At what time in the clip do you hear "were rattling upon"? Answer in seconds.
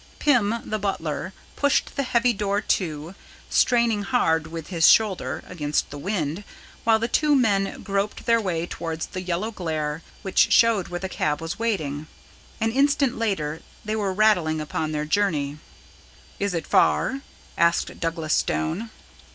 13.95-14.91